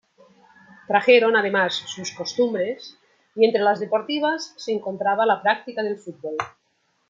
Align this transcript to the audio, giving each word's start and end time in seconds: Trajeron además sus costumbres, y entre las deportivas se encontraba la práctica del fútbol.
Trajeron 0.87 1.35
además 1.35 1.75
sus 1.75 2.09
costumbres, 2.11 2.97
y 3.35 3.45
entre 3.45 3.61
las 3.61 3.79
deportivas 3.79 4.55
se 4.57 4.71
encontraba 4.71 5.27
la 5.27 5.43
práctica 5.43 5.83
del 5.83 5.99
fútbol. 5.99 6.37